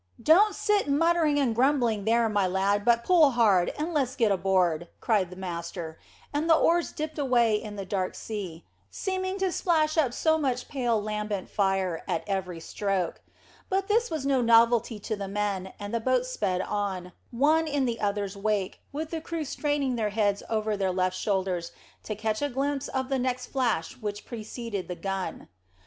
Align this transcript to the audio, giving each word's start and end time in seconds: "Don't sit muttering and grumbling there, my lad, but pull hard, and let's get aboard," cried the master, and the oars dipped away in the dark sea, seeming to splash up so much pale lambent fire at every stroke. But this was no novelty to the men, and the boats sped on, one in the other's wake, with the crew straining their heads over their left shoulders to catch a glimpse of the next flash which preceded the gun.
"Don't 0.23 0.55
sit 0.55 0.87
muttering 0.89 1.37
and 1.37 1.53
grumbling 1.53 2.05
there, 2.05 2.27
my 2.27 2.47
lad, 2.47 2.83
but 2.83 3.03
pull 3.03 3.29
hard, 3.29 3.71
and 3.77 3.93
let's 3.93 4.15
get 4.15 4.31
aboard," 4.31 4.87
cried 4.99 5.29
the 5.29 5.35
master, 5.35 5.99
and 6.33 6.49
the 6.49 6.55
oars 6.55 6.91
dipped 6.91 7.19
away 7.19 7.61
in 7.61 7.75
the 7.75 7.85
dark 7.85 8.15
sea, 8.15 8.65
seeming 8.89 9.37
to 9.37 9.51
splash 9.51 9.99
up 9.99 10.11
so 10.11 10.39
much 10.39 10.67
pale 10.67 10.99
lambent 10.99 11.51
fire 11.51 12.01
at 12.07 12.23
every 12.25 12.59
stroke. 12.59 13.21
But 13.69 13.87
this 13.89 14.09
was 14.09 14.25
no 14.25 14.41
novelty 14.41 14.97
to 15.01 15.15
the 15.15 15.27
men, 15.27 15.71
and 15.79 15.93
the 15.93 15.99
boats 15.99 16.29
sped 16.31 16.61
on, 16.61 17.11
one 17.29 17.67
in 17.67 17.85
the 17.85 18.01
other's 18.01 18.35
wake, 18.35 18.79
with 18.91 19.11
the 19.11 19.21
crew 19.21 19.45
straining 19.45 19.97
their 19.97 20.09
heads 20.09 20.41
over 20.49 20.75
their 20.75 20.91
left 20.91 21.15
shoulders 21.15 21.73
to 22.05 22.15
catch 22.15 22.41
a 22.41 22.49
glimpse 22.49 22.87
of 22.87 23.09
the 23.09 23.19
next 23.19 23.45
flash 23.51 23.93
which 23.97 24.25
preceded 24.25 24.87
the 24.87 24.95
gun. 24.95 25.47